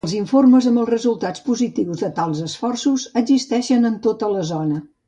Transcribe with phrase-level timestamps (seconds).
[0.07, 4.87] Els informes amb els resultats positius de tals esforços existeixen en tota la zona.